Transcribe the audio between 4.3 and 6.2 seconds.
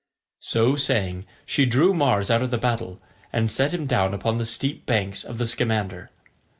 the steep banks of the Scamander.